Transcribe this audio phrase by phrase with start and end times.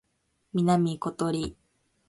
[0.53, 1.55] 南ことり